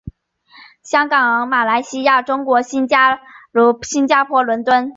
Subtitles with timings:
[0.81, 3.19] 香港马来西亚中国新加
[4.27, 4.89] 坡伦敦